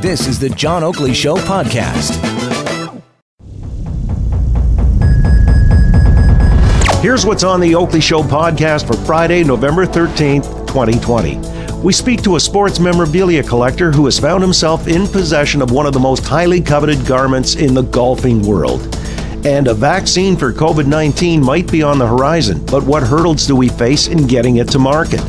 [0.00, 2.14] This is the John Oakley Show podcast.
[7.00, 11.38] Here's what's on the Oakley Show podcast for Friday, November 13th, 2020.
[11.80, 15.86] We speak to a sports memorabilia collector who has found himself in possession of one
[15.86, 18.96] of the most highly coveted garments in the golfing world.
[19.46, 23.54] And a vaccine for COVID 19 might be on the horizon, but what hurdles do
[23.54, 25.22] we face in getting it to market?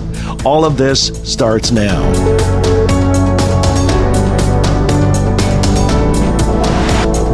[0.44, 2.47] All of this starts now.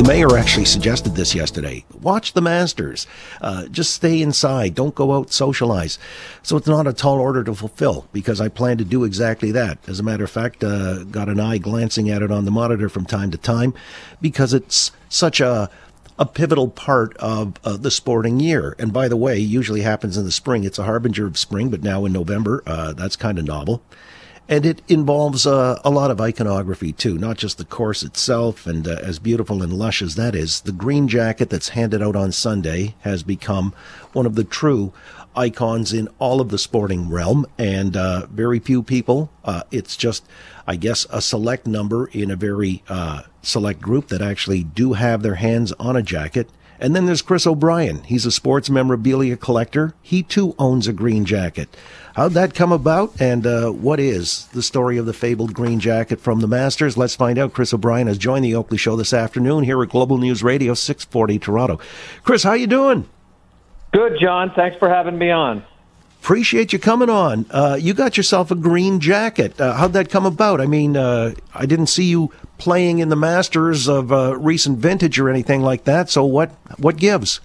[0.03, 1.85] The mayor actually suggested this yesterday.
[2.01, 3.07] Watch the Masters.
[3.39, 4.75] Uh, just stay inside.
[4.75, 5.97] Don't go out socialize.
[6.41, 9.77] So it's not a tall order to fulfill because I plan to do exactly that.
[9.87, 12.89] As a matter of fact, uh, got an eye glancing at it on the monitor
[12.89, 13.73] from time to time
[14.19, 15.69] because it's such a
[16.19, 18.75] a pivotal part of uh, the sporting year.
[18.77, 20.65] And by the way, usually happens in the spring.
[20.65, 23.81] It's a harbinger of spring, but now in November, uh, that's kind of novel
[24.49, 28.67] and it involves uh, a lot of iconography too, not just the course itself.
[28.67, 32.15] And uh, as beautiful and lush as that is, the green jacket that's handed out
[32.15, 33.73] on Sunday has become
[34.11, 34.93] one of the true
[35.35, 39.31] icons in all of the sporting realm, and uh, very few people.
[39.43, 40.25] Uh, it's just,
[40.67, 45.23] I guess, a select number in a very uh, select group that actually do have
[45.23, 46.49] their hands on a jacket.
[46.83, 48.03] And then there's Chris O'Brien.
[48.03, 49.93] He's a sports memorabilia collector.
[50.01, 51.75] He too owns a green jacket.
[52.15, 56.19] How'd that come about, and uh, what is the story of the fabled green jacket
[56.19, 56.97] from the Masters?
[56.97, 57.53] Let's find out.
[57.53, 61.39] Chris O'Brien has joined the Oakley Show this afternoon here at Global News Radio 640
[61.39, 61.79] Toronto.
[62.23, 63.07] Chris, how you doing?
[63.93, 64.51] Good, John.
[64.53, 65.63] Thanks for having me on.
[66.23, 67.45] Appreciate you coming on.
[67.51, 69.59] Uh, you got yourself a green jacket.
[69.59, 70.61] Uh, how'd that come about?
[70.61, 75.19] I mean, uh, I didn't see you playing in the Masters of uh, recent vintage
[75.19, 76.09] or anything like that.
[76.09, 77.41] So what what gives?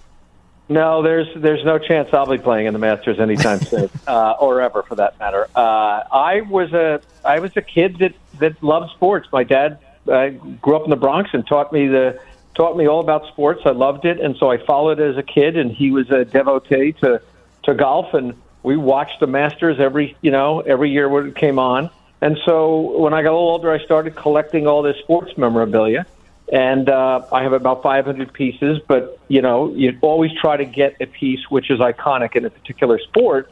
[0.69, 4.61] No, there's there's no chance I'll be playing in the Masters anytime soon, uh, or
[4.61, 5.49] ever for that matter.
[5.57, 9.27] Uh, I was a I was a kid that that loved sports.
[9.33, 10.29] My dad uh,
[10.63, 12.21] grew up in the Bronx and taught me the
[12.55, 13.63] taught me all about sports.
[13.65, 15.57] I loved it, and so I followed as a kid.
[15.57, 17.21] And he was a devotee to
[17.65, 21.59] to golf, and we watched the Masters every you know every year when it came
[21.59, 21.91] on.
[22.21, 26.05] And so when I got a little older, I started collecting all this sports memorabilia
[26.53, 28.81] and uh, I have about 500 pieces.
[28.87, 32.51] But you know, you always try to get a piece which is iconic in a
[32.51, 33.51] particular sport.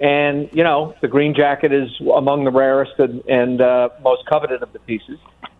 [0.00, 4.62] And you know, the green jacket is among the rarest and, and uh, most coveted
[4.62, 5.18] of the pieces.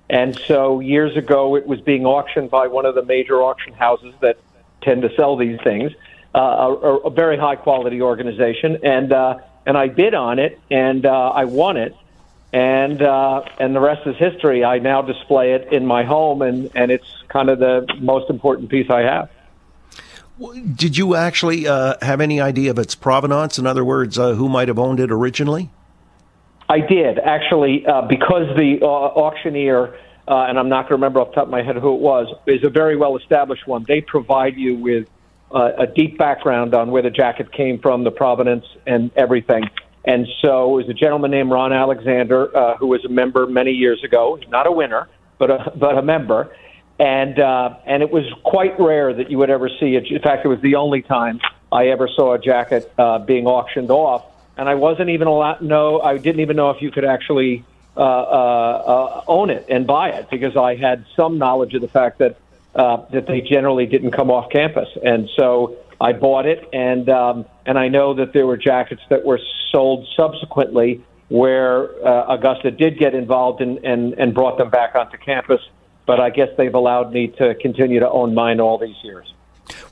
[0.08, 4.14] And so years ago, it was being auctioned by one of the major auction houses
[4.20, 4.38] that
[4.82, 5.92] tend to sell these things,
[6.36, 8.78] uh, a, a very high quality organization.
[8.84, 11.96] And uh, and I bid on it, and uh, I won it
[12.56, 14.64] and uh, and the rest is history.
[14.64, 18.70] I now display it in my home, and and it's kind of the most important
[18.70, 19.30] piece I have.
[20.74, 23.58] Did you actually uh, have any idea of its provenance?
[23.58, 25.70] In other words, uh, who might have owned it originally?
[26.68, 29.98] I did actually, uh, because the uh, auctioneer.
[30.28, 32.00] Uh, and I'm not going to remember off the top of my head who it
[32.00, 33.84] was, is a very well established one.
[33.86, 35.08] They provide you with
[35.56, 39.64] a deep background on where the jacket came from, the provenance, and everything.
[40.06, 43.72] And so it was a gentleman named Ron Alexander uh, who was a member many
[43.72, 45.08] years ago, not a winner,
[45.38, 46.54] but a, but a member.
[46.98, 50.06] And uh, and it was quite rare that you would ever see it.
[50.10, 51.40] In fact, it was the only time
[51.72, 54.24] I ever saw a jacket uh, being auctioned off.
[54.56, 55.60] And I wasn't even allowed.
[55.60, 57.64] No, I didn't even know if you could actually
[57.96, 61.88] uh, uh, uh, own it and buy it because I had some knowledge of the
[61.88, 62.38] fact that
[62.76, 64.88] uh, that they generally didn't come off campus.
[65.02, 69.24] And so I bought it, and um, and I know that there were jackets that
[69.24, 69.40] were
[69.72, 75.16] sold subsequently where uh, Augusta did get involved and, and, and brought them back onto
[75.18, 75.60] campus.
[76.06, 79.32] But I guess they've allowed me to continue to own mine all these years.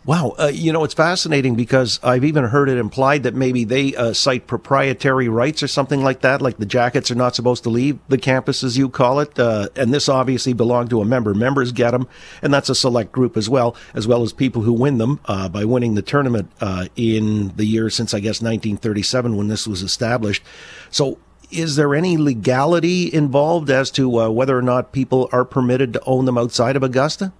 [0.05, 3.95] Wow, uh, you know it's fascinating because I've even heard it implied that maybe they
[3.97, 7.71] uh, cite proprietary rights or something like that, like the jackets are not supposed to
[7.71, 9.39] leave the campus, as you call it.
[9.39, 11.35] Uh, and this obviously belonged to a member.
[11.35, 12.07] Members get them,
[12.43, 15.49] and that's a select group as well, as well as people who win them uh,
[15.49, 19.83] by winning the tournament uh, in the year since I guess 1937 when this was
[19.83, 20.43] established.
[20.91, 21.19] So
[21.51, 26.05] is there any legality involved as to uh, whether or not people are permitted to
[26.05, 27.33] own them outside of Augusta?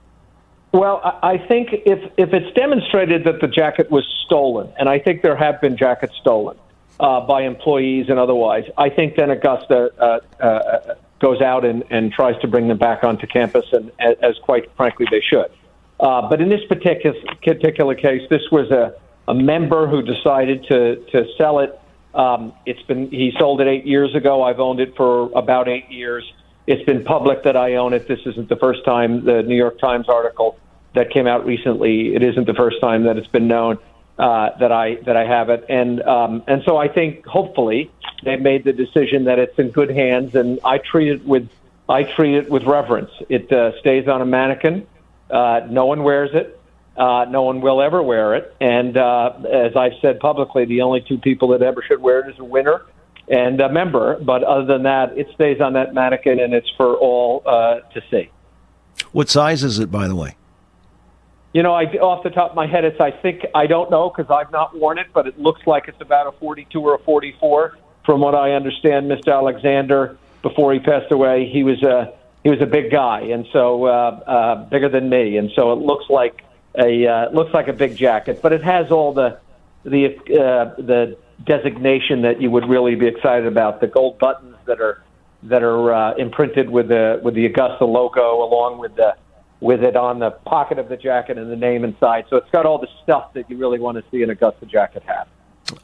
[0.75, 5.23] Well, I think if if it's demonstrated that the jacket was stolen, and I think
[5.23, 6.57] there have been jackets stolen
[6.99, 12.11] uh, by employees and otherwise, I think then Augusta uh, uh, goes out and, and
[12.11, 15.47] tries to bring them back onto campus, and as quite frankly they should.
[16.01, 18.97] Uh, but in this particular particular case, this was a,
[19.29, 21.81] a member who decided to to sell it.
[22.15, 24.43] Um, it's been he sold it eight years ago.
[24.43, 26.25] I've owned it for about eight years.
[26.67, 28.09] It's been public that I own it.
[28.09, 30.59] This isn't the first time the New York Times article
[30.95, 32.15] that came out recently.
[32.15, 33.79] It isn't the first time that it's been known
[34.19, 37.91] uh, that I that I have it, and um, and so I think hopefully
[38.25, 41.49] they've made the decision that it's in good hands, and I treat it with
[41.89, 43.11] I treat it with reverence.
[43.29, 44.87] It uh, stays on a mannequin.
[45.31, 46.61] Uh, no one wears it.
[46.97, 48.55] Uh, no one will ever wear it.
[48.61, 52.33] And uh, as I've said publicly, the only two people that ever should wear it
[52.33, 52.83] is a winner
[53.29, 54.19] and a member.
[54.21, 58.03] But other than that, it stays on that mannequin and it's for all uh, to
[58.11, 58.31] see.
[59.13, 60.37] What size is it, by the way?
[61.55, 64.11] You know, I, off the top of my head, it's I think I don't know
[64.11, 66.99] because I've not worn it, but it looks like it's about a 42 or a
[66.99, 67.79] 44.
[68.05, 69.33] From what I understand, Mr.
[69.33, 72.13] Alexander, before he passed away, he was a
[72.43, 73.89] he was a big guy, and so uh,
[74.27, 76.43] uh, bigger than me, and so it looks like
[76.77, 79.39] a uh, looks like a big jacket, but it has all the
[79.85, 81.17] the uh, the
[81.47, 83.81] designation that you would really be excited about.
[83.81, 85.05] The gold buttons that are
[85.45, 89.15] that are uh, imprinted with the with the Augusta logo, along with the
[89.65, 92.27] with it on the pocket of the jacket and the name inside.
[92.29, 95.03] So it's got all the stuff that you really want to see an Augusta jacket
[95.07, 95.27] have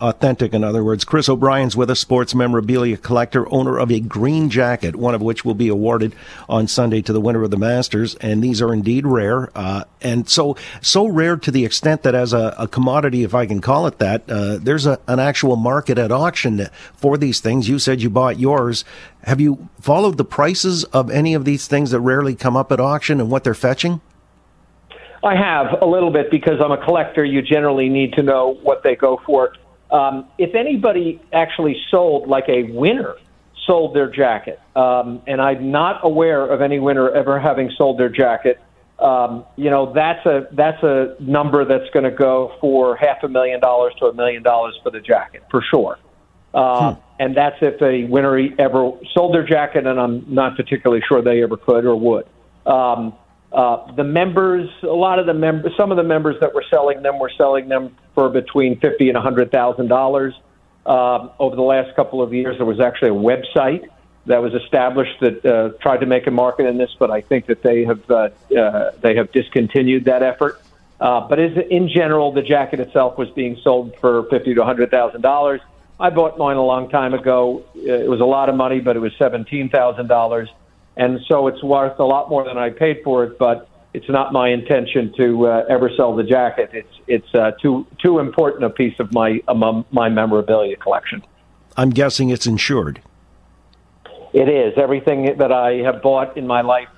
[0.00, 1.04] authentic, in other words.
[1.04, 5.44] Chris O'Brien's with us, sports memorabilia collector, owner of a green jacket, one of which
[5.44, 6.14] will be awarded
[6.48, 8.14] on Sunday to the winner of the Masters.
[8.16, 9.50] And these are indeed rare.
[9.54, 13.46] Uh, and so, so rare to the extent that as a, a commodity, if I
[13.46, 17.68] can call it that, uh, there's a, an actual market at auction for these things.
[17.68, 18.84] You said you bought yours.
[19.24, 22.80] Have you followed the prices of any of these things that rarely come up at
[22.80, 24.00] auction and what they're fetching?
[25.22, 27.24] I have a little bit because I'm a collector.
[27.24, 29.52] You generally need to know what they go for.
[29.92, 33.14] Um, if anybody actually sold, like a winner,
[33.66, 38.08] sold their jacket, um, and I'm not aware of any winner ever having sold their
[38.08, 38.60] jacket,
[39.00, 43.28] um, you know that's a that's a number that's going to go for half a
[43.28, 45.98] million dollars to a million dollars for the jacket for sure.
[46.52, 47.00] Uh, hmm.
[47.18, 51.42] And that's if a winner ever sold their jacket, and I'm not particularly sure they
[51.42, 52.26] ever could or would.
[52.66, 53.14] Um,
[53.52, 57.02] uh, the members, a lot of the members, some of the members that were selling
[57.02, 60.34] them were selling them for between fifty and a hundred thousand dollars.
[60.86, 63.88] Um, over the last couple of years, there was actually a website
[64.26, 67.46] that was established that uh, tried to make a market in this, but I think
[67.46, 70.62] that they have uh, uh, they have discontinued that effort.
[71.00, 74.90] Uh, but as, in general, the jacket itself was being sold for fifty to hundred
[74.90, 75.60] thousand dollars.
[75.98, 77.64] I bought mine a long time ago.
[77.74, 80.48] It was a lot of money, but it was seventeen thousand dollars
[81.00, 83.38] and so it's worth a lot more than I paid for it.
[83.38, 86.70] But it's not my intention to uh, ever sell the jacket.
[86.72, 91.24] It's it's uh, too too important a piece of my um, my memorabilia collection.
[91.76, 93.00] I'm guessing it's insured.
[94.32, 94.74] It is.
[94.76, 96.88] Everything that I have bought in my life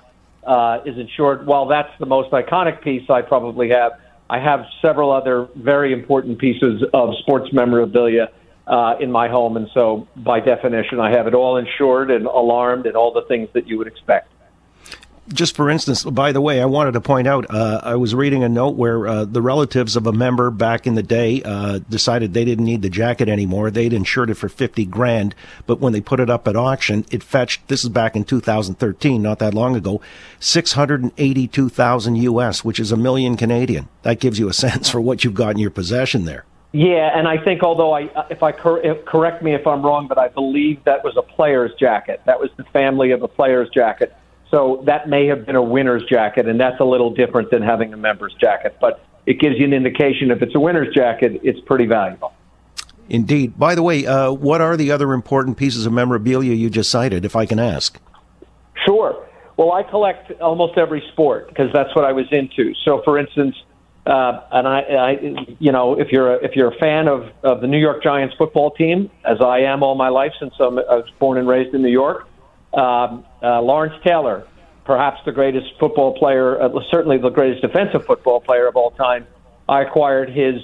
[0.45, 1.47] uh, is insured.
[1.47, 3.93] While that's the most iconic piece I probably have,
[4.29, 8.29] I have several other very important pieces of sports memorabilia
[8.67, 12.85] uh, in my home, and so by definition, I have it all insured and alarmed
[12.85, 14.29] and all the things that you would expect.
[15.29, 18.43] Just for instance, by the way, I wanted to point out uh, I was reading
[18.43, 22.33] a note where uh, the relatives of a member back in the day uh, decided
[22.33, 23.71] they didn't need the jacket anymore.
[23.71, 25.33] They'd insured it for fifty grand,
[25.65, 27.69] but when they put it up at auction, it fetched.
[27.69, 30.01] This is back in 2013, not that long ago,
[30.41, 33.87] six hundred and eighty-two thousand U.S., which is a million Canadian.
[34.01, 36.43] That gives you a sense for what you've got in your possession there.
[36.73, 40.07] Yeah, and I think although I, if I cor- if, correct me if I'm wrong,
[40.07, 42.21] but I believe that was a player's jacket.
[42.25, 44.15] That was the family of a player's jacket.
[44.49, 47.93] So that may have been a winner's jacket, and that's a little different than having
[47.93, 48.77] a member's jacket.
[48.81, 52.33] But it gives you an indication if it's a winner's jacket, it's pretty valuable.
[53.07, 53.57] Indeed.
[53.57, 57.23] By the way, uh, what are the other important pieces of memorabilia you just cited,
[57.23, 57.99] if I can ask?
[58.85, 59.27] Sure.
[59.57, 62.73] Well, I collect almost every sport because that's what I was into.
[62.83, 63.55] So, for instance,
[64.05, 65.17] uh, and I, I,
[65.59, 68.35] you know, if you're a, if you're a fan of, of the New York Giants
[68.37, 71.73] football team, as I am all my life since I'm, I was born and raised
[71.73, 72.27] in New York,
[72.73, 74.45] um, uh, Lawrence Taylor,
[74.85, 79.25] perhaps the greatest football player, uh, certainly the greatest defensive football player of all time.
[79.69, 80.55] I acquired his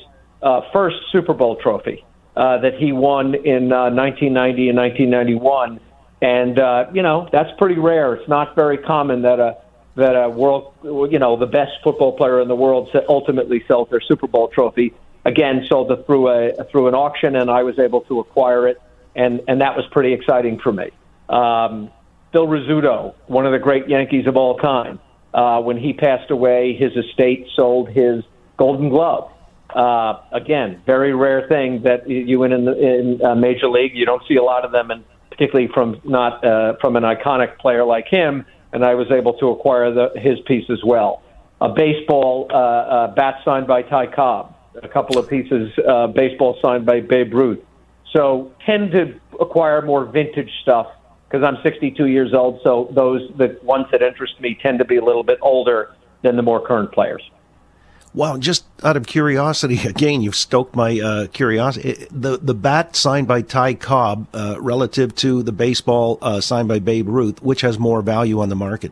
[0.42, 2.04] uh, first Super Bowl trophy
[2.36, 5.80] uh, that he won in uh, 1990 and 1991,
[6.22, 8.16] and uh, you know that's pretty rare.
[8.16, 9.58] It's not very common that a
[9.96, 14.02] that a world, you know, the best football player in the world ultimately sells their
[14.02, 14.94] Super Bowl trophy.
[15.26, 18.82] Again, sold it through a through an auction, and I was able to acquire it,
[19.16, 20.90] and and that was pretty exciting for me.
[21.28, 21.92] Um,
[22.32, 25.00] Phil Rizzuto, one of the great Yankees of all time,
[25.34, 28.24] uh, when he passed away, his estate sold his
[28.58, 29.32] Golden Glove.
[29.76, 33.96] Uh, again, very rare thing that you win in, the, in uh, Major League.
[33.96, 37.58] You don't see a lot of them, and particularly from not uh, from an iconic
[37.60, 41.22] player like him and I was able to acquire the, his piece as well.
[41.62, 46.58] A baseball uh, uh, bat signed by Ty Cobb, a couple of pieces uh, baseball
[46.62, 47.60] signed by Babe Ruth.
[48.16, 50.88] So tend to acquire more vintage stuff
[51.28, 52.62] because I'm 62 years old.
[52.64, 56.36] So those the ones that interest me tend to be a little bit older than
[56.36, 57.22] the more current players.
[58.14, 62.08] Well, just out of curiosity, again, you've stoked my uh, curiosity.
[62.12, 66.80] The the bat signed by Ty Cobb uh, relative to the baseball uh, signed by
[66.80, 68.92] Babe Ruth, which has more value on the market?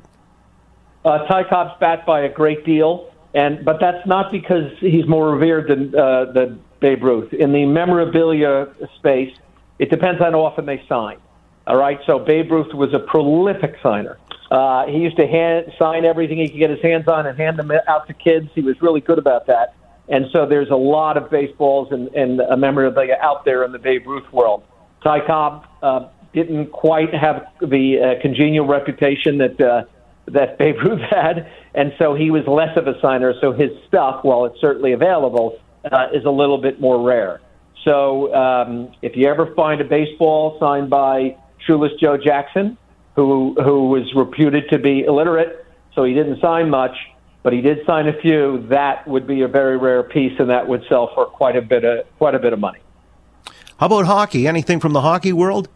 [1.04, 5.32] Uh, Ty Cobb's bat by a great deal, and but that's not because he's more
[5.32, 7.34] revered than uh, than Babe Ruth.
[7.34, 9.34] In the memorabilia space,
[9.80, 11.18] it depends on how often they sign.
[11.66, 14.18] All right, so Babe Ruth was a prolific signer.
[14.50, 17.60] Uh, he used to hand, sign everything he could get his hands on and hand
[17.60, 18.50] them out to kids.
[18.56, 19.76] He was really good about that.
[20.10, 24.08] And so there's a lot of baseballs and, and memorabilia out there in the Babe
[24.08, 24.64] Ruth world.
[25.04, 29.84] Ty Cobb uh, didn't quite have the uh, congenial reputation that uh,
[30.28, 33.34] that Babe Ruth had, and so he was less of a signer.
[33.42, 35.60] So his stuff, while it's certainly available,
[35.92, 37.42] uh, is a little bit more rare.
[37.84, 42.78] So um, if you ever find a baseball signed by Shoeless Joe Jackson,
[43.18, 46.96] who who was reputed to be illiterate, so he didn't sign much,
[47.44, 48.66] but he did sign a few.
[48.70, 51.84] That would be a very rare piece, and that would sell for quite a bit
[51.84, 52.80] of quite a bit of money.
[53.80, 54.48] How about hockey?
[54.48, 55.68] Anything from the hockey world?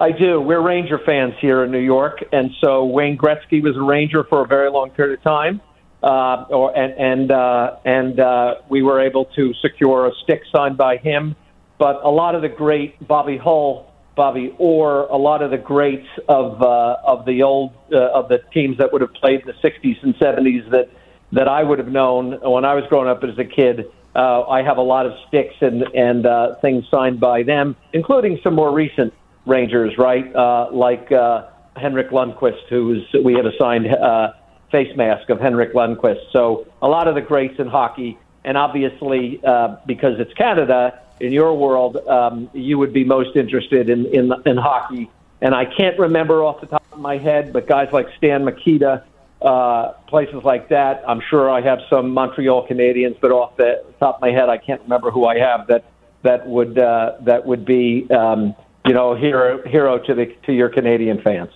[0.00, 0.40] I do.
[0.40, 4.42] We're Ranger fans here in New York, and so Wayne Gretzky was a Ranger for
[4.42, 5.60] a very long period of time.
[6.02, 10.78] Uh, or and and uh, and uh, we were able to secure a stick signed
[10.78, 11.36] by him.
[11.76, 13.87] But a lot of the great Bobby Hull,
[14.18, 18.38] Bobby Orr, a lot of the greats of uh, of the old uh, of the
[18.52, 20.90] teams that would have played in the '60s and '70s that
[21.30, 23.86] that I would have known when I was growing up as a kid.
[24.16, 28.40] Uh, I have a lot of sticks and and uh, things signed by them, including
[28.42, 29.14] some more recent
[29.46, 30.34] Rangers, right?
[30.34, 31.46] Uh, like uh,
[31.76, 34.32] Henrik Lundqvist, who's we have a signed uh,
[34.72, 36.32] face mask of Henrik Lundqvist.
[36.32, 41.32] So a lot of the greats in hockey, and obviously uh, because it's Canada, in
[41.32, 45.10] your world, um, you would be most interested in, in in hockey.
[45.42, 49.04] And I can't remember off the top of my head, but guys like Stan Mikita,
[49.42, 51.04] uh, places like that.
[51.06, 54.56] I'm sure I have some Montreal Canadiens, but off the top of my head, I
[54.56, 55.84] can't remember who I have that
[56.22, 58.54] that would uh, that would be um,
[58.86, 61.50] you know hero hero to the to your Canadian fans.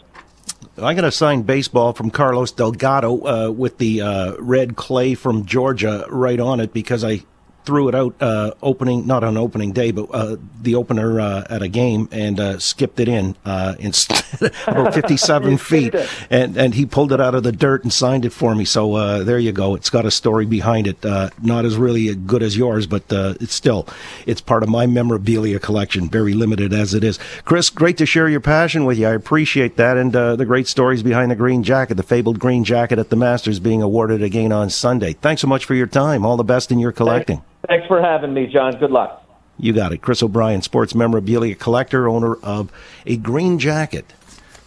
[0.79, 5.45] I got a signed baseball from Carlos Delgado uh, with the uh, red clay from
[5.45, 7.23] Georgia right on it because I
[7.65, 11.63] threw it out uh, opening, not on opening day, but uh, the opener uh, at
[11.63, 14.25] a game and uh, skipped it in uh, instead
[14.67, 15.95] about 57 feet.
[16.31, 18.65] And, and he pulled it out of the dirt and signed it for me.
[18.65, 19.75] So uh, there you go.
[19.75, 21.05] It's got a story behind it.
[21.43, 23.87] not as really good as yours, but it's still,
[24.27, 27.19] it's part of my memorabilia collection, very limited as it is.
[27.45, 29.07] Chris, great to share your passion with you.
[29.07, 29.97] I appreciate that.
[29.97, 33.61] And the great stories behind the green jacket, the fabled green jacket at the Masters
[33.61, 35.13] being awarded again on Sunday.
[35.13, 36.27] Thanks so much for your time.
[36.27, 37.39] All the best in your collecting.
[37.39, 37.52] Thanks.
[37.69, 38.79] Thanks for having me, John.
[38.79, 39.25] Good luck.
[39.59, 40.03] You got it.
[40.03, 42.73] Chris O'Brien, sports memorabilia collector, owner of
[43.07, 44.13] a green jacket.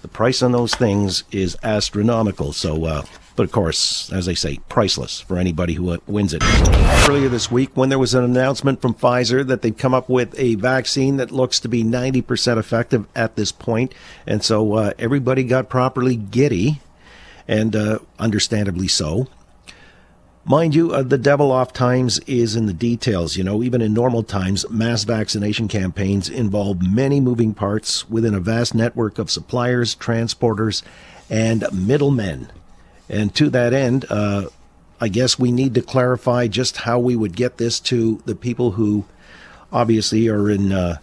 [0.01, 2.53] The price on those things is astronomical.
[2.53, 3.03] So, uh,
[3.35, 6.43] but of course, as I say, priceless for anybody who uh, wins it.
[7.09, 10.37] Earlier this week, when there was an announcement from Pfizer that they've come up with
[10.39, 13.93] a vaccine that looks to be 90% effective at this point,
[14.25, 16.79] and so uh, everybody got properly giddy,
[17.47, 19.27] and uh, understandably so.
[20.47, 23.35] Mind you, uh, the devil oft times is in the details.
[23.35, 28.39] You know, even in normal times, mass vaccination campaigns involve many moving parts within a
[28.39, 30.83] vast network of suppliers, transporters,
[31.31, 32.51] and middlemen.
[33.09, 34.49] And to that end, uh,
[35.01, 38.71] I guess we need to clarify just how we would get this to the people
[38.71, 39.05] who
[39.71, 40.97] obviously are in uh,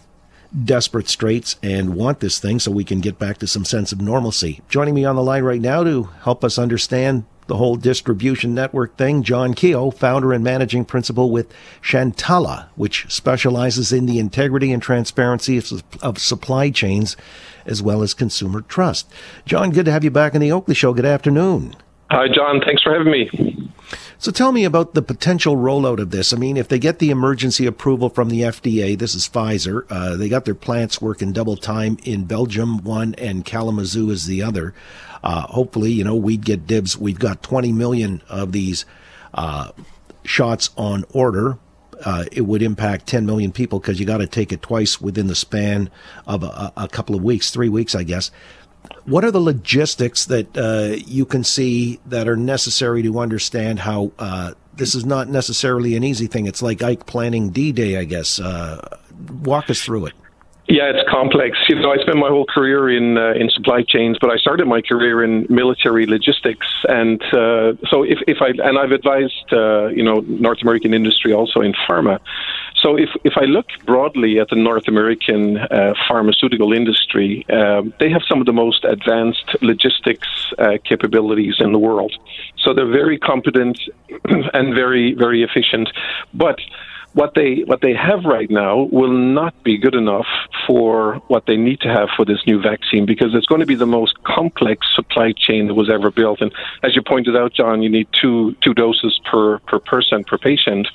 [0.63, 4.01] desperate straits and want this thing so we can get back to some sense of
[4.01, 4.61] normalcy.
[4.69, 8.95] Joining me on the line right now to help us understand the whole distribution network
[8.95, 14.81] thing, John Keogh, founder and managing principal with Shantalla, which specializes in the integrity and
[14.81, 17.17] transparency of, of, supply chains
[17.65, 19.11] as well as consumer trust.
[19.45, 20.93] John, good to have you back on the Oakley Show.
[20.93, 21.75] Good afternoon.
[22.13, 22.61] Hi, John.
[22.63, 23.71] Thanks for having me.
[24.19, 26.31] So tell me about the potential rollout of this.
[26.31, 29.87] I mean, if they get the emergency approval from the FDA, this is Pfizer.
[29.89, 34.43] Uh, they got their plants working double time in Belgium, one, and Kalamazoo is the
[34.43, 34.75] other.
[35.23, 36.95] Uh, hopefully, you know, we'd get dibs.
[36.95, 38.85] We've got 20 million of these
[39.33, 39.71] uh,
[40.23, 41.57] shots on order.
[42.05, 45.25] Uh, it would impact 10 million people because you got to take it twice within
[45.27, 45.89] the span
[46.27, 48.29] of a, a, couple of weeks, three weeks, I guess.
[49.05, 54.11] What are the logistics that uh, you can see that are necessary to understand how
[54.17, 56.45] uh, this is not necessarily an easy thing?
[56.45, 58.39] It's like Ike planning D Day, I guess.
[58.39, 58.99] Uh,
[59.41, 60.13] walk us through it.
[60.67, 61.57] Yeah, it's complex.
[61.67, 64.65] You know, I spent my whole career in uh, in supply chains, but I started
[64.65, 69.87] my career in military logistics, and uh, so if if I and I've advised uh,
[69.87, 72.19] you know North American industry also in pharma.
[72.83, 78.09] So if, if I look broadly at the North American uh, pharmaceutical industry, uh, they
[78.09, 80.27] have some of the most advanced logistics
[80.59, 82.13] uh, capabilities in the world.
[82.57, 83.79] So they're very competent
[84.53, 85.89] and very, very efficient.
[86.33, 86.59] But
[87.13, 90.25] what they what they have right now will not be good enough
[90.67, 93.75] for what they need to have for this new vaccine because it's going to be
[93.75, 96.41] the most complex supply chain that was ever built.
[96.41, 100.37] And as you pointed out, John, you need two two doses per per person per
[100.37, 100.87] patient.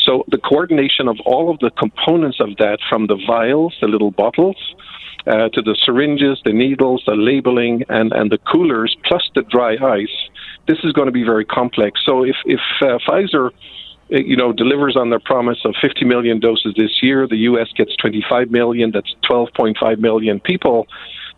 [0.00, 4.10] So the coordination of all of the components of that, from the vials, the little
[4.10, 4.56] bottles.
[5.26, 9.76] Uh, to the syringes, the needles, the labeling, and, and the coolers, plus the dry
[9.76, 10.08] ice,
[10.66, 12.00] this is going to be very complex.
[12.06, 13.50] So if, if uh, Pfizer
[14.10, 17.26] you know, delivers on their promise of 50 million doses this year.
[17.28, 17.68] The U.S.
[17.76, 18.90] gets 25 million.
[18.90, 20.88] That's 12.5 million people.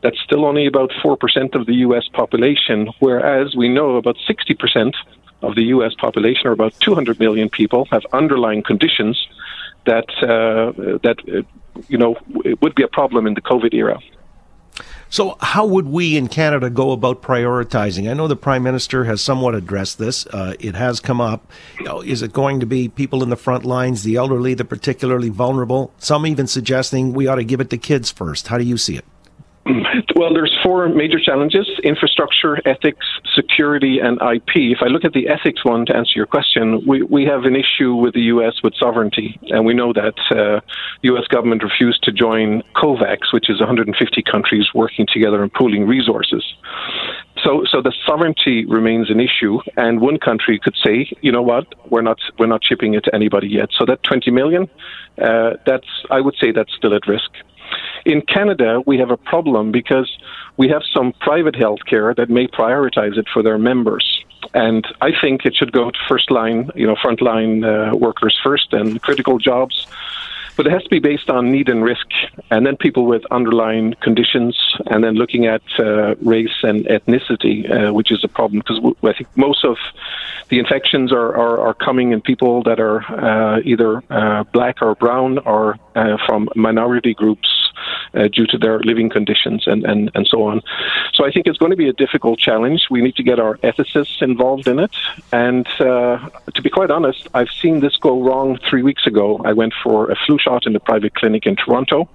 [0.02, 1.16] That's still only about 4%
[1.54, 2.08] of the U.S.
[2.12, 4.92] population, whereas we know about 60%
[5.42, 5.94] of the U.S.
[5.94, 9.26] population, or about 200 million people, have underlying conditions
[9.86, 11.42] that, uh, that uh,
[11.88, 12.16] you know,
[12.60, 14.00] would be a problem in the COVID era.
[15.10, 18.10] So, how would we in Canada go about prioritizing?
[18.10, 20.26] I know the Prime Minister has somewhat addressed this.
[20.28, 21.52] Uh, it has come up.
[21.78, 24.64] You know, is it going to be people in the front lines, the elderly, the
[24.64, 25.92] particularly vulnerable?
[25.98, 28.48] Some even suggesting we ought to give it to kids first.
[28.48, 29.04] How do you see it?
[30.16, 34.72] Well, there's four major challenges infrastructure, ethics, security, and IP.
[34.76, 37.56] If I look at the ethics one to answer your question, we, we have an
[37.56, 38.54] issue with the U.S.
[38.62, 39.38] with sovereignty.
[39.48, 40.60] And we know that uh,
[41.02, 41.26] U.S.
[41.28, 46.44] government refused to join COVAX, which is 150 countries working together and pooling resources.
[47.42, 51.66] So, so the sovereignty remains an issue, and one country could say, you know what,
[51.90, 53.70] we're not we're not shipping it to anybody yet.
[53.76, 54.68] So that 20 million,
[55.20, 57.30] uh, that's I would say that's still at risk.
[58.04, 60.10] In Canada, we have a problem because
[60.56, 64.24] we have some private healthcare that may prioritize it for their members.
[64.54, 68.72] And I think it should go to first line, you know, frontline uh, workers first
[68.72, 69.86] and critical jobs
[70.56, 72.06] but it has to be based on need and risk,
[72.50, 77.92] and then people with underlying conditions, and then looking at uh, race and ethnicity, uh,
[77.92, 79.76] which is a problem because I think most of
[80.48, 84.94] the infections are, are, are coming in people that are uh, either uh, black or
[84.94, 87.48] brown or uh, from minority groups
[88.14, 90.60] uh, due to their living conditions and, and, and so on.
[91.14, 92.88] So I think it's going to be a difficult challenge.
[92.90, 94.94] We need to get our ethicists involved in it.
[95.32, 99.40] And to be quite honest, I've seen this go wrong three weeks ago.
[99.44, 102.08] I went for a flu shot in a private clinic in Toronto,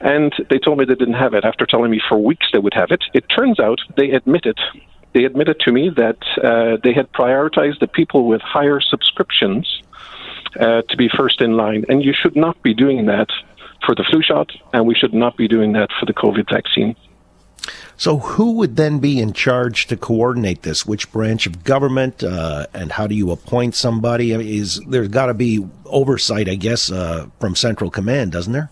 [0.00, 2.74] and they told me they didn't have it after telling me for weeks they would
[2.74, 3.02] have it.
[3.14, 4.58] It turns out they admitted
[5.14, 9.82] they admitted to me that uh, they had prioritized the people with higher subscriptions
[10.58, 13.28] uh, to be first in line, and you should not be doing that
[13.84, 16.96] for the flu shot, and we should not be doing that for the COVID vaccine.
[17.96, 20.84] So, who would then be in charge to coordinate this?
[20.84, 24.34] Which branch of government, uh, and how do you appoint somebody?
[24.34, 28.52] I mean, is there's got to be oversight, I guess, uh, from central command, doesn't
[28.52, 28.70] there?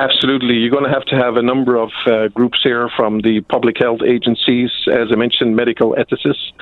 [0.00, 0.54] Absolutely.
[0.54, 3.76] You're going to have to have a number of uh, groups here from the public
[3.78, 6.52] health agencies, as I mentioned, medical ethicists,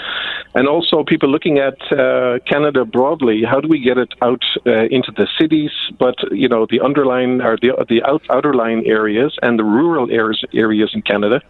[0.56, 3.44] and also people looking at uh, Canada broadly.
[3.44, 5.70] How do we get it out uh, into the cities,
[6.00, 10.10] but you know the underlying or the the out, outer line areas and the rural
[10.10, 11.40] areas areas in Canada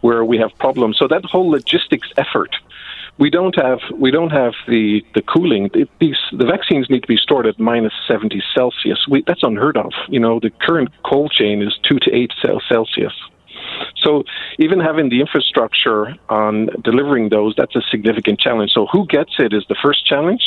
[0.00, 0.96] where we have problems.
[0.96, 2.56] So that whole logistics effort
[3.18, 5.70] we don't have we don't have the the cooling.
[5.74, 9.06] It, these the vaccines need to be stored at minus seventy Celsius.
[9.08, 9.92] We, that's unheard of.
[10.08, 12.32] You know, the current cold chain is two to eight
[12.68, 13.12] Celsius.
[13.96, 14.24] So
[14.58, 18.70] even having the infrastructure on delivering those, that's a significant challenge.
[18.72, 20.42] So who gets it is the first challenge.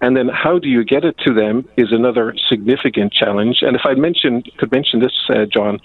[0.00, 3.58] And then how do you get it to them is another significant challenge.
[3.62, 5.80] And if I mention, could mention this, uh, John,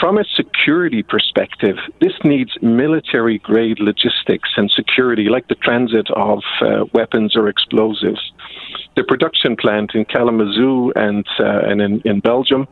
[0.00, 6.42] from a security perspective, this needs military grade logistics and security, like the transit of
[6.62, 8.32] uh, weapons or explosives.
[8.96, 12.66] The production plant in Kalamazoo and, uh, and in, in Belgium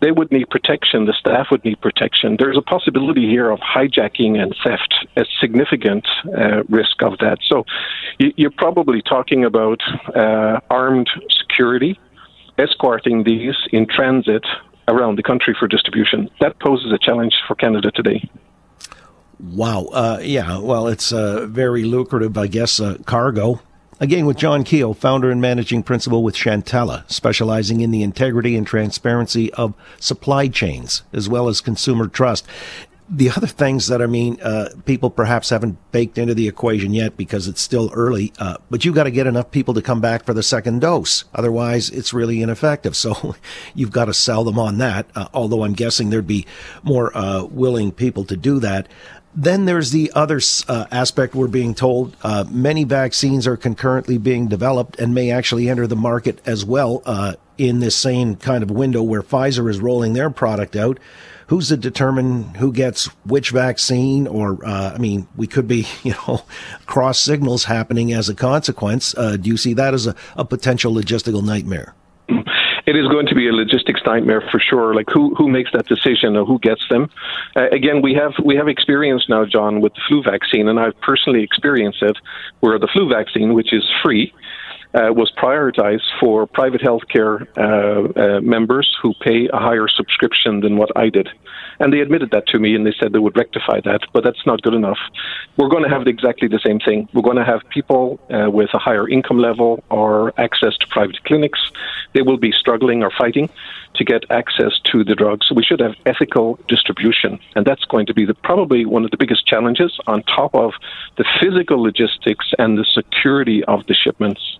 [0.00, 1.06] they would need protection.
[1.06, 2.36] The staff would need protection.
[2.38, 7.38] There's a possibility here of hijacking and theft, a significant uh, risk of that.
[7.48, 7.64] So
[8.18, 9.80] you're probably talking about
[10.14, 11.98] uh, armed security,
[12.58, 14.44] escorting these in transit
[14.88, 16.28] around the country for distribution.
[16.40, 18.28] That poses a challenge for Canada today.
[19.38, 19.84] Wow.
[19.92, 20.58] Uh, yeah.
[20.58, 23.60] Well, it's uh, very lucrative, I guess, uh, cargo.
[24.02, 28.66] Again, with John Keogh, founder and managing principal with Shantalla, specializing in the integrity and
[28.66, 32.46] transparency of supply chains as well as consumer trust.
[33.10, 37.18] The other things that I mean, uh, people perhaps haven't baked into the equation yet
[37.18, 40.24] because it's still early, uh, but you've got to get enough people to come back
[40.24, 41.24] for the second dose.
[41.34, 42.96] Otherwise, it's really ineffective.
[42.96, 43.34] So
[43.74, 46.46] you've got to sell them on that, uh, although I'm guessing there'd be
[46.82, 48.88] more uh, willing people to do that.
[49.34, 54.48] Then there's the other uh, aspect we're being told uh, many vaccines are concurrently being
[54.48, 58.70] developed and may actually enter the market as well uh, in this same kind of
[58.70, 60.98] window where Pfizer is rolling their product out,
[61.46, 64.26] who's to determine who gets which vaccine?
[64.26, 66.42] Or, uh, I mean, we could be, you know,
[66.86, 69.14] cross signals happening as a consequence.
[69.16, 71.94] Uh, do you see that as a, a potential logistical nightmare?
[72.86, 74.94] It is going to be a logistics nightmare for sure.
[74.94, 77.10] Like who who makes that decision or who gets them?
[77.56, 80.98] Uh, again, we have we have experience now, John, with the flu vaccine, and I've
[81.00, 82.16] personally experienced it,
[82.60, 84.32] where the flu vaccine, which is free,
[84.94, 90.76] uh, was prioritized for private healthcare uh, uh, members who pay a higher subscription than
[90.76, 91.28] what I did.
[91.78, 94.44] And they admitted that to me and they said they would rectify that, but that's
[94.46, 94.98] not good enough.
[95.56, 97.08] We're going to have exactly the same thing.
[97.14, 101.22] We're going to have people uh, with a higher income level or access to private
[101.24, 101.60] clinics.
[102.12, 103.48] They will be struggling or fighting
[103.94, 105.46] to get access to the drugs.
[105.48, 107.38] So we should have ethical distribution.
[107.54, 110.72] And that's going to be the, probably one of the biggest challenges on top of
[111.16, 114.58] the physical logistics and the security of the shipments.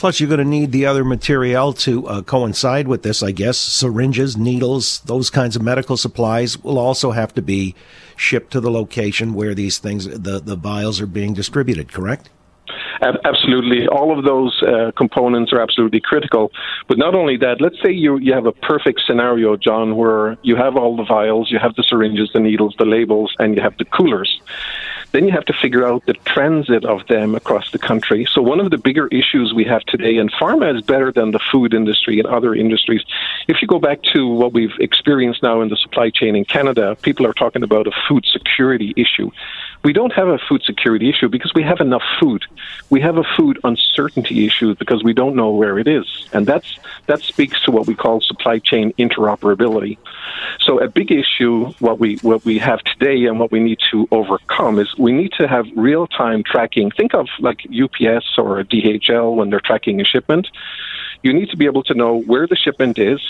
[0.00, 3.58] Plus, you're going to need the other material to uh, coincide with this, I guess.
[3.58, 7.74] Syringes, needles, those kinds of medical supplies will also have to be
[8.16, 12.30] shipped to the location where these things, the, the vials are being distributed, correct?
[13.02, 13.86] Absolutely.
[13.88, 16.52] All of those uh, components are absolutely critical.
[16.88, 20.56] But not only that, let's say you, you have a perfect scenario, John, where you
[20.56, 23.76] have all the vials, you have the syringes, the needles, the labels, and you have
[23.78, 24.40] the coolers.
[25.12, 28.26] Then you have to figure out the transit of them across the country.
[28.32, 31.40] So, one of the bigger issues we have today, and pharma is better than the
[31.50, 33.02] food industry and other industries.
[33.48, 36.96] If you go back to what we've experienced now in the supply chain in Canada,
[37.02, 39.30] people are talking about a food security issue.
[39.82, 42.44] We don't have a food security issue because we have enough food.
[42.90, 46.06] We have a food uncertainty issue because we don't know where it is.
[46.34, 49.96] And that's, that speaks to what we call supply chain interoperability.
[50.60, 54.06] So a big issue, what we, what we have today and what we need to
[54.10, 56.90] overcome is we need to have real time tracking.
[56.90, 60.46] Think of like UPS or DHL when they're tracking a shipment.
[61.22, 63.20] You need to be able to know where the shipment is,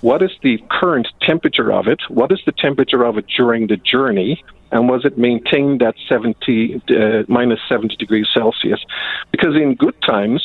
[0.00, 3.76] what is the current temperature of it, what is the temperature of it during the
[3.76, 8.84] journey, and was it maintained at 70 uh, minus 70 degrees Celsius?
[9.30, 10.44] Because in good times,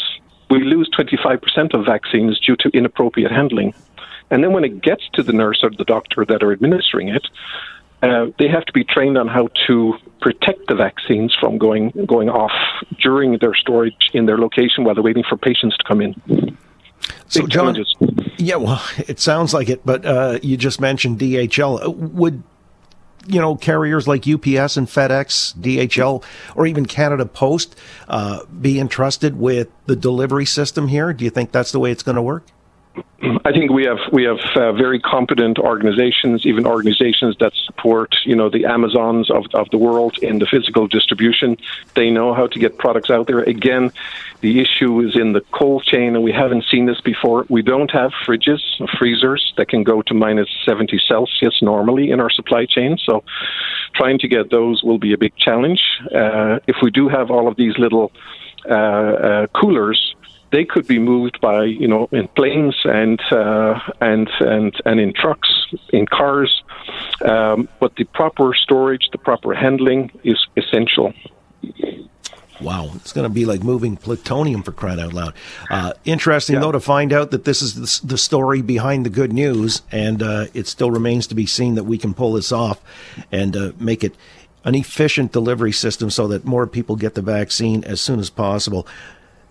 [0.50, 3.74] we lose 25% of vaccines due to inappropriate handling.
[4.30, 7.28] And then when it gets to the nurse or the doctor that are administering it,
[8.02, 12.30] uh, they have to be trained on how to protect the vaccines from going going
[12.30, 12.52] off
[13.02, 16.58] during their storage in their location while they're waiting for patients to come in.
[17.28, 17.76] So, John,
[18.38, 21.96] yeah, well, it sounds like it, but uh, you just mentioned DHL.
[21.96, 22.44] Would
[23.28, 26.24] you know, carriers like UPS and FedEx, DHL,
[26.56, 27.76] or even Canada Post
[28.08, 31.14] uh, be entrusted with the delivery system here?
[31.14, 32.48] Do you think that's the way it's going to work?
[33.46, 38.36] I think we have we have uh, very competent organizations, even organizations that support you
[38.36, 41.58] know the Amazons of of the world in the physical distribution.
[41.94, 43.40] They know how to get products out there.
[43.40, 43.92] Again,
[44.42, 47.46] the issue is in the cold chain, and we haven't seen this before.
[47.48, 48.62] We don't have fridges,
[48.98, 52.98] freezers that can go to minus 70 Celsius normally in our supply chain.
[53.06, 53.24] So,
[53.94, 55.82] trying to get those will be a big challenge.
[56.14, 58.12] Uh, if we do have all of these little
[58.70, 60.16] uh, uh coolers
[60.52, 65.14] they could be moved by you know in planes and uh, and and and in
[65.14, 65.50] trucks,
[65.92, 66.64] in cars.
[67.24, 71.14] Um, but the proper storage, the proper handling is essential.
[72.62, 75.34] Wow, it's going to be like moving plutonium for crying out loud.
[75.70, 76.62] Uh, interesting, yeah.
[76.62, 80.46] though, to find out that this is the, story behind the good news, and uh,
[80.54, 82.80] it still remains to be seen that we can pull this off
[83.32, 84.16] and uh, make it
[84.64, 88.88] an efficient delivery system so that more people get the vaccine as soon as possible.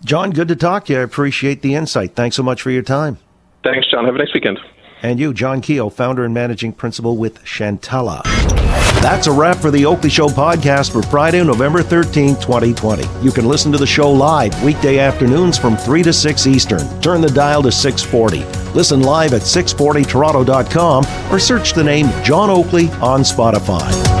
[0.03, 0.99] John, good to talk to you.
[0.99, 2.15] I appreciate the insight.
[2.15, 3.17] Thanks so much for your time.
[3.63, 4.05] Thanks, John.
[4.05, 4.59] Have a nice weekend.
[5.03, 8.21] And you, John Keogh, founder and managing principal with Shantalla.
[9.01, 13.03] That's a wrap for the Oakley Show podcast for Friday, November 13, 2020.
[13.23, 17.01] You can listen to the show live weekday afternoons from 3 to 6 Eastern.
[17.01, 18.45] Turn the dial to 640.
[18.75, 24.20] Listen live at 640toronto.com or search the name John Oakley on Spotify.